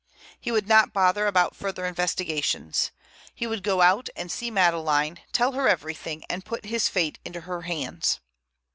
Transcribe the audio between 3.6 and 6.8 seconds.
go out and see Madeleine, tell her everything, and put